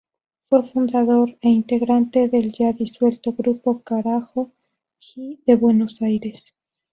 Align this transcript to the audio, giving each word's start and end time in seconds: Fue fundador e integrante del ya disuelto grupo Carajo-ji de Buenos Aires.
Fue 0.39 0.63
fundador 0.63 1.37
e 1.41 1.49
integrante 1.49 2.27
del 2.27 2.51
ya 2.51 2.73
disuelto 2.73 3.33
grupo 3.33 3.83
Carajo-ji 3.83 5.43
de 5.45 5.55
Buenos 5.55 6.01
Aires. 6.01 6.55